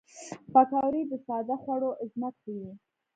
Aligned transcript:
پکورې 0.53 1.01
د 1.11 1.13
ساده 1.25 1.55
خوړو 1.61 1.89
عظمت 2.03 2.35
ښيي 2.43 2.71